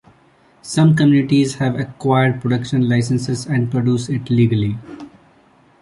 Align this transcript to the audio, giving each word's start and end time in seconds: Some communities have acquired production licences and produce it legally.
Some 0.63 0.95
communities 0.95 1.53
have 1.59 1.79
acquired 1.79 2.41
production 2.41 2.89
licences 2.89 3.45
and 3.45 3.69
produce 3.69 4.09
it 4.09 4.31
legally. 4.31 4.79